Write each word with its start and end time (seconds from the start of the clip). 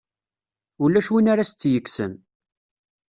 Ulac 0.83 1.07
win 1.13 1.29
ara 1.31 1.47
s-tt-yekksen. 1.49 2.13